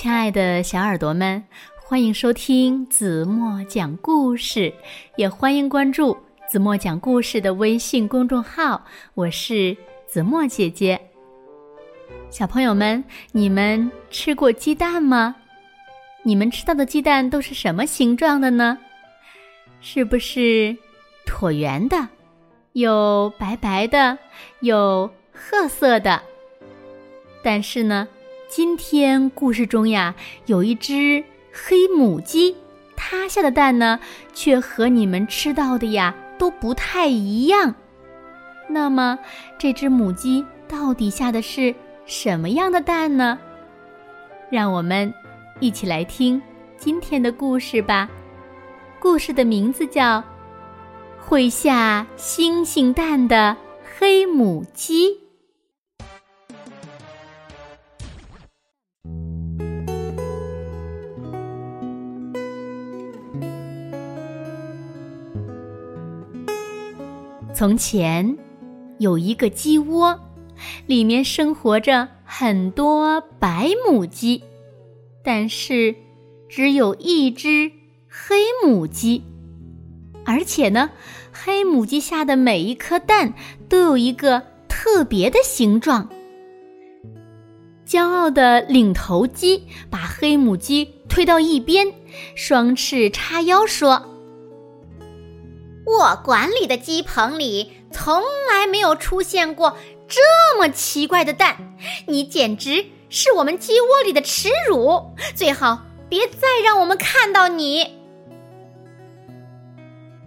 [0.00, 1.44] 亲爱的小耳朵们，
[1.76, 4.72] 欢迎收听子墨讲故事，
[5.16, 6.16] 也欢迎关注
[6.48, 8.82] 子墨讲故事的微信公众号。
[9.12, 9.76] 我是
[10.06, 10.98] 子墨姐姐。
[12.30, 15.36] 小朋友们，你们吃过鸡蛋吗？
[16.22, 18.78] 你们吃到的鸡蛋都是什么形状的呢？
[19.82, 20.74] 是不是
[21.26, 22.08] 椭圆的？
[22.72, 24.16] 有白白的，
[24.60, 26.22] 有褐色的。
[27.42, 28.08] 但是呢？
[28.50, 30.12] 今天故事中呀，
[30.46, 31.22] 有一只
[31.52, 32.56] 黑母鸡，
[32.96, 34.00] 它下的蛋呢，
[34.32, 37.72] 却和你们吃到的呀都不太一样。
[38.68, 39.16] 那么，
[39.56, 41.72] 这只母鸡到底下的是
[42.06, 43.38] 什么样的蛋呢？
[44.50, 45.14] 让我们
[45.60, 46.42] 一起来听
[46.76, 48.10] 今天的故事吧。
[48.98, 50.18] 故事的名字叫
[51.20, 53.56] 《会下星星蛋的
[53.96, 55.06] 黑母鸡》。
[67.60, 68.38] 从前，
[69.00, 70.18] 有一个鸡窝，
[70.86, 74.42] 里面生活着很多白母鸡，
[75.22, 75.94] 但是
[76.48, 77.70] 只有一只
[78.08, 79.22] 黑母鸡。
[80.24, 80.88] 而且呢，
[81.32, 83.34] 黑母鸡下的每一颗蛋
[83.68, 86.08] 都有一个特别的形状。
[87.86, 91.92] 骄傲的领头鸡把黑母鸡推到一边，
[92.34, 94.09] 双翅叉腰说。
[96.00, 99.76] 我管理的鸡棚里从来没有出现过
[100.08, 105.14] 这么奇怪的蛋，你简直是我们鸡窝里的耻辱！
[105.34, 107.86] 最好别再让我们看到你。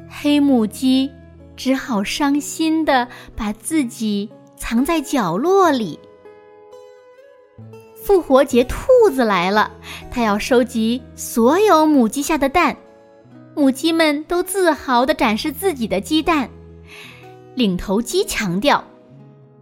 [0.07, 1.11] 黑母鸡
[1.57, 5.99] 只好伤心的把自己藏在角落里。
[7.95, 8.77] 复活节兔
[9.11, 9.71] 子来了，
[10.11, 12.77] 它要收集所有母鸡下的蛋。
[13.55, 16.49] 母鸡们都自豪地展示自己的鸡蛋。
[17.55, 18.83] 领头鸡强调，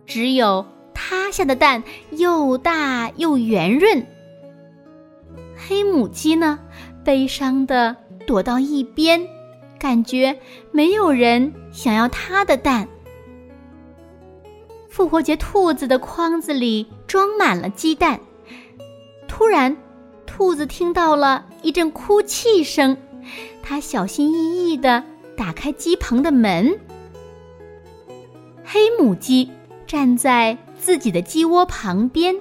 [0.06, 4.06] 只有它下的蛋又大又圆润。
[5.56, 6.58] 黑母鸡呢，
[7.04, 9.22] 悲伤地躲到一边，
[9.78, 10.40] 感觉
[10.72, 12.88] 没有人想要它的蛋。
[14.90, 18.20] 复活节兔子的筐子里装满了鸡蛋。
[19.28, 19.76] 突然，
[20.26, 22.98] 兔子听到了一阵哭泣声。
[23.72, 25.02] 他小心翼翼地
[25.38, 26.78] 打开鸡棚的门。
[28.66, 29.50] 黑母鸡
[29.88, 32.36] 站在自己的鸡窝旁边，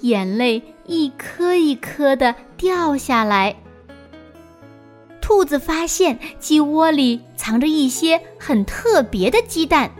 [0.00, 3.56] 眼泪一颗一颗地掉下来。
[5.22, 9.90] 兔子发现鸡窝里藏着一些很特别的鸡蛋，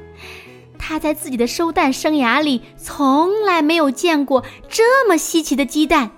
[0.78, 6.10] 它在自己的收蛋生涯里从来没有见过这么稀奇的鸡蛋。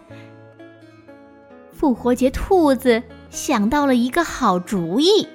[1.72, 3.04] 复活节兔子。
[3.36, 5.28] 想到了一个好主意。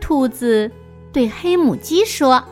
[0.00, 0.72] 兔子
[1.12, 2.42] 对黑母鸡说：“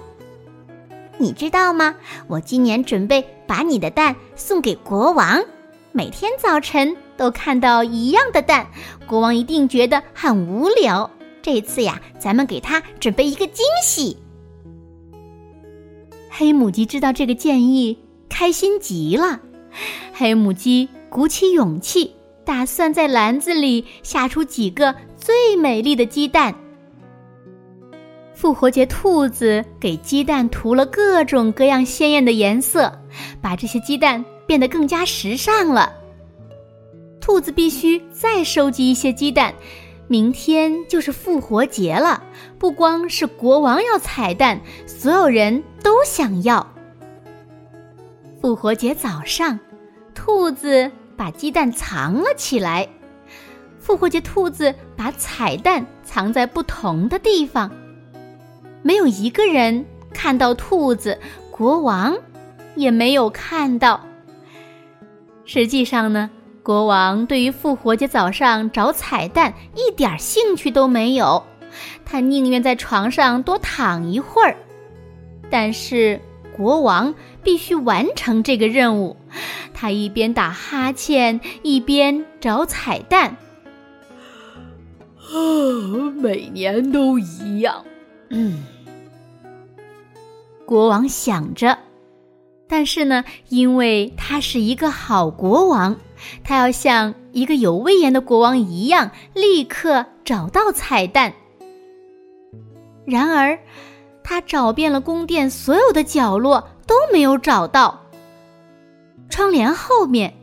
[1.19, 1.97] 你知道吗？
[2.29, 5.43] 我今年准备把你的蛋送给国王，
[5.91, 8.69] 每天早晨都看到一样的蛋，
[9.09, 11.11] 国王一定觉得很无聊。
[11.43, 14.17] 这次呀，咱们给他准备一个惊喜。”
[16.31, 17.99] 黑母鸡知道这个建议，
[18.29, 19.41] 开心极了。
[20.12, 22.15] 黑母鸡鼓起勇气。
[22.50, 26.53] 打算在篮子里下出几个最美丽的鸡蛋。
[28.34, 32.93] 复活节兔子给鸡蛋涂了各种各样鲜艳的颜色，
[33.41, 35.93] 把这些鸡蛋变得更加时尚了。
[37.21, 39.55] 兔子必须再收集一些鸡蛋，
[40.09, 42.21] 明天就是复活节了。
[42.59, 46.67] 不光是国王要彩蛋，所有人都想要。
[48.41, 49.56] 复活节早上，
[50.17, 50.91] 兔子。
[51.20, 52.88] 把鸡蛋藏了起来。
[53.78, 57.70] 复活节兔子把彩蛋藏在不同的地方，
[58.81, 61.19] 没有一个人看到兔子，
[61.50, 62.17] 国王
[62.75, 64.00] 也没有看到。
[65.44, 66.31] 实际上呢，
[66.62, 71.44] 国王对于复活节早上找彩蛋一点兴趣都没有，
[72.06, 74.56] 他宁愿在床上多躺一会儿。
[75.50, 76.19] 但是
[76.56, 79.19] 国王必须完成这个任务。
[79.73, 83.37] 他一边打哈欠，一边找彩蛋。
[85.19, 85.35] 啊，
[86.17, 87.85] 每年都一样。
[88.31, 88.65] 嗯，
[90.67, 91.79] 国王想着，
[92.69, 95.97] 但是呢，因为他是一个好国王，
[96.43, 101.33] 他要像一个有威严的国王一样，立刻找到彩蛋。
[103.05, 103.59] 然而，
[104.23, 108.00] 他找遍了宫殿所有的角落，都没有找到。
[109.31, 110.35] 窗帘后面，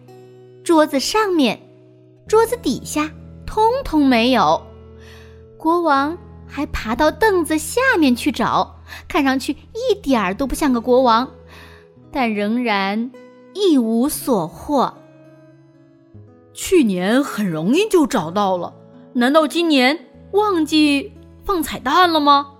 [0.63, 1.59] 桌子上面、
[2.27, 3.11] 桌子底下，
[3.45, 4.65] 通通没有。
[5.57, 6.17] 国王
[6.47, 11.29] 还爬到凳子下面去找，看上去一点儿都不像个国王，
[12.11, 13.11] 但仍然
[13.53, 14.93] 一无所获。
[16.53, 18.73] 去年很容易就找到了，
[19.13, 21.13] 难道今年忘记
[21.43, 22.53] 放彩蛋了吗？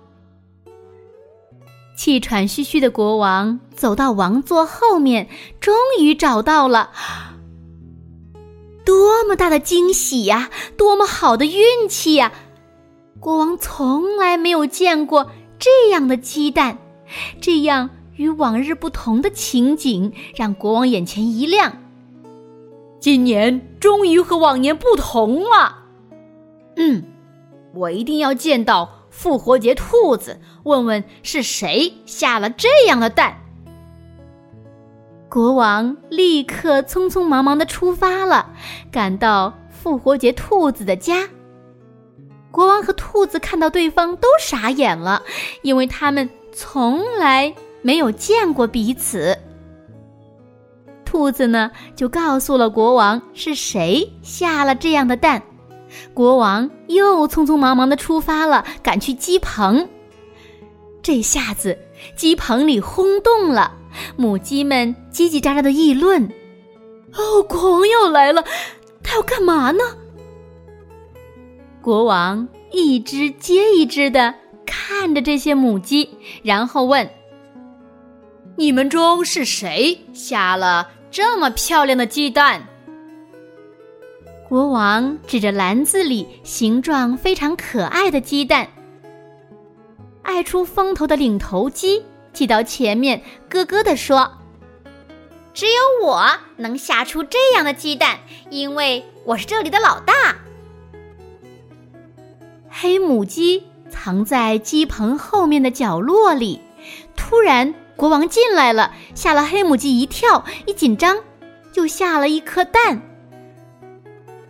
[1.98, 5.28] 气喘吁吁的国王走到王座后面，
[5.58, 6.92] 终于找到了。
[8.84, 10.48] 多么大的惊喜呀！
[10.76, 12.30] 多么好的运气呀！
[13.18, 16.78] 国王从来没有见过这样的鸡蛋，
[17.40, 21.82] 这样与往日不同的情景让国王眼前一亮。
[23.00, 25.78] 今年终于和往年不同了。
[26.76, 27.02] 嗯，
[27.74, 33.36] 我一定要见到复活节兔子，问问是谁下了这样的蛋。
[35.28, 38.50] 国王立刻匆匆忙忙的出发了，
[38.90, 41.28] 赶到复活节兔子的家。
[42.50, 45.22] 国王和兔子看到对方都傻眼了，
[45.62, 49.38] 因为他们从来没有见过彼此。
[51.04, 55.42] 兔子呢，就告诉了国王是谁下了这样的蛋。
[56.14, 59.88] 国王又匆匆忙忙的出发了，赶去鸡棚。
[61.02, 61.78] 这下子
[62.16, 63.72] 鸡棚里轰动了，
[64.16, 66.28] 母鸡们叽叽喳喳的议论
[67.14, 68.44] ：“哦，国王要来了，
[69.02, 69.82] 他要干嘛呢？”
[71.80, 74.34] 国王一只接一只的
[74.66, 76.10] 看着这些母鸡，
[76.42, 77.08] 然后问
[78.56, 82.62] ：“你们中是谁下了这么漂亮的鸡蛋？”
[84.48, 88.66] 国王指着篮子里形状非常可爱的鸡蛋。
[90.22, 92.02] 爱出风头的领头鸡
[92.32, 94.38] 挤到前面，咯咯地说
[95.52, 100.14] ：“只有我能下出这样的鸡蛋，因为我是这里的老大。”
[102.70, 106.60] 黑母鸡藏在鸡棚后面的角落里。
[107.14, 111.18] 突然，国王进来了，吓了黑母鸡一跳，一紧张，
[111.70, 113.02] 就下了一颗蛋。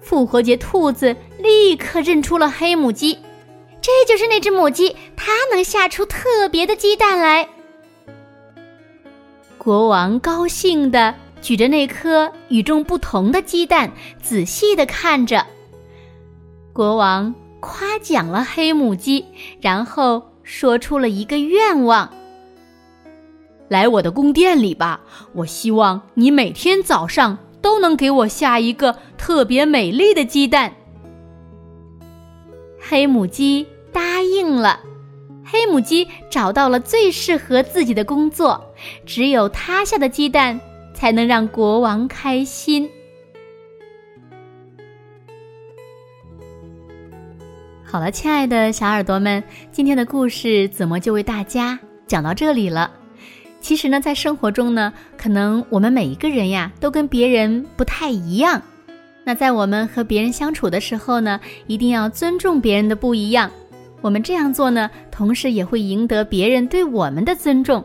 [0.08, 3.18] 复活节兔子立刻认出了黑母鸡，
[3.82, 7.46] 这就是那只母鸡，它能下出特别的鸡蛋来。
[9.58, 15.46] 国王高兴地举着那颗与众不同的鸡蛋，仔细地看着。
[16.72, 17.34] 国王。
[17.60, 19.24] 夸奖了黑母鸡，
[19.60, 22.08] 然后说出了一个愿望
[23.68, 25.00] ：“来我的宫殿里吧，
[25.32, 30.74] 我希望你每天早上都能给我下一个特别美丽的鸡蛋。”
[32.80, 34.80] 黑母鸡答应了。
[35.44, 38.74] 黑母鸡找到了最适合自己的工作，
[39.06, 40.60] 只有它下的鸡蛋
[40.92, 42.88] 才能让国王开心。
[47.82, 52.97] 好了，亲爱的小耳朵们，今天的故事怎么就为大家讲到这里了？
[53.60, 58.60] 其实呢，在生活中呢，可能我们每一个人呀，都跟别人不太一样。
[59.24, 63.50] 那在我们和别人相处的时候呢，一定要尊重别人的不一样。
[64.00, 67.84] 我们这样做呢，同时也会赢得别人对我们的尊重。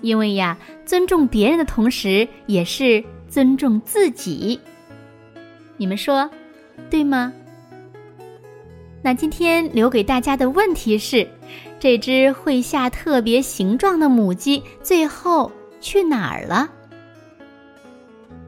[0.00, 4.58] 因为呀，尊重别人的同时，也是尊重自己。
[5.76, 6.28] 你们说，
[6.90, 7.32] 对吗？
[9.00, 11.26] 那今天留给大家的问题是：
[11.82, 16.70] 这只会下特别形状的母鸡最后去哪儿了？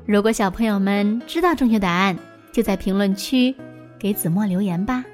[0.07, 2.17] 如果小朋友们知道正确答案，
[2.53, 3.53] 就在评论区
[3.99, 5.05] 给子墨留言吧。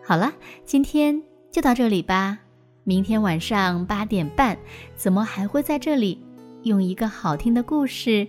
[0.00, 0.32] 好了，
[0.64, 2.38] 今天就到这里吧。
[2.84, 4.56] 明天晚上八点半，
[4.94, 6.24] 子墨还会在这里
[6.62, 8.24] 用一个好听的故事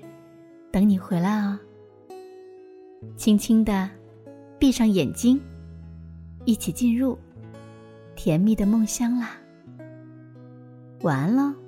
[0.71, 1.59] 等你回来哦。
[3.15, 3.87] 轻轻的
[4.57, 5.39] 闭上眼睛。
[6.45, 7.19] 一起进入
[8.17, 9.37] 甜蜜的梦乡啦！
[11.01, 11.66] 晚安喽。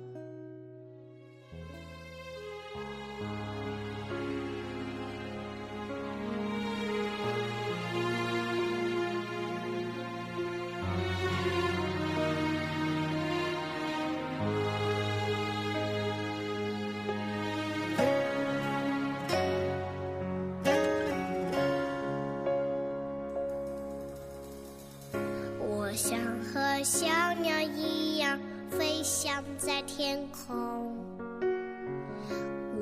[27.62, 28.38] 一样
[28.70, 30.96] 飞翔在天空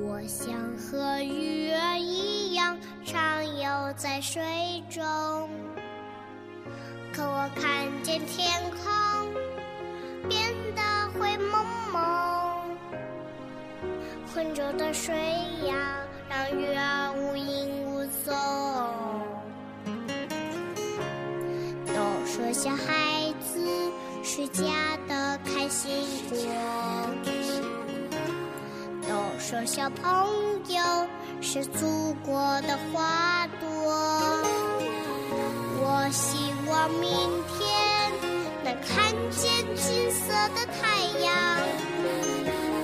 [0.01, 4.43] 我想和鱼儿一样畅游在水
[4.89, 5.01] 中
[7.11, 9.33] 可我看见天空
[10.29, 10.81] 变得
[11.19, 12.77] 灰蒙蒙
[14.33, 15.15] 浑浊的水
[15.67, 18.35] 呀让鱼儿无影无踪。
[21.87, 23.18] 都说小孩
[24.31, 24.63] 是家
[25.07, 25.91] 的开心
[26.29, 26.37] 果。
[29.01, 30.29] 都说小朋
[30.67, 31.07] 友
[31.41, 33.67] 是祖国的花朵。
[35.81, 37.09] 我希望明
[37.47, 38.11] 天
[38.63, 41.33] 能看见金色的太阳。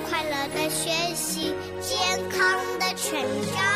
[0.10, 3.22] 快乐的学习健康的成
[3.54, 3.75] 长